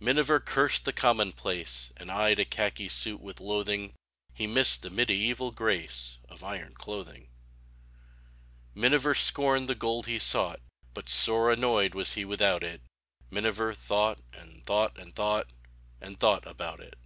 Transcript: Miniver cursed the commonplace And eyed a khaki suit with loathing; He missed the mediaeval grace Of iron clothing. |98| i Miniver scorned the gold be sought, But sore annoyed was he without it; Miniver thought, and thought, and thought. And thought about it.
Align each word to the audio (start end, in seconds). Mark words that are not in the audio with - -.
Miniver 0.00 0.40
cursed 0.40 0.86
the 0.86 0.92
commonplace 0.94 1.92
And 1.98 2.10
eyed 2.10 2.38
a 2.38 2.46
khaki 2.46 2.88
suit 2.88 3.20
with 3.20 3.40
loathing; 3.40 3.92
He 4.32 4.46
missed 4.46 4.80
the 4.80 4.88
mediaeval 4.88 5.50
grace 5.50 6.16
Of 6.30 6.42
iron 6.42 6.72
clothing. 6.76 7.24
|98| 7.24 7.26
i 7.26 7.30
Miniver 8.80 9.14
scorned 9.14 9.68
the 9.68 9.74
gold 9.74 10.06
be 10.06 10.18
sought, 10.18 10.62
But 10.94 11.10
sore 11.10 11.52
annoyed 11.52 11.92
was 11.94 12.14
he 12.14 12.24
without 12.24 12.64
it; 12.64 12.80
Miniver 13.30 13.74
thought, 13.74 14.20
and 14.32 14.64
thought, 14.64 14.96
and 14.98 15.14
thought. 15.14 15.50
And 16.00 16.18
thought 16.18 16.46
about 16.46 16.80
it. 16.80 16.96